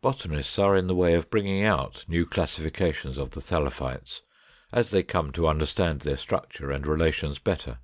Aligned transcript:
Botanists 0.00 0.60
are 0.60 0.76
in 0.76 0.86
the 0.86 0.94
way 0.94 1.12
of 1.14 1.28
bringing 1.28 1.64
out 1.64 2.04
new 2.06 2.24
classifications 2.24 3.18
of 3.18 3.30
the 3.32 3.40
Thallophytes, 3.40 4.20
as 4.70 4.90
they 4.92 5.02
come 5.02 5.32
to 5.32 5.48
understand 5.48 6.02
their 6.02 6.16
structure 6.16 6.70
and 6.70 6.86
relations 6.86 7.40
better. 7.40 7.80